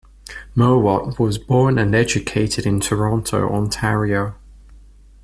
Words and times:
Mowat 0.55 1.19
was 1.19 1.37
born 1.37 1.77
and 1.77 1.93
educated 1.93 2.65
in 2.65 2.79
Toronto, 2.79 3.47
Ontario. 3.53 4.33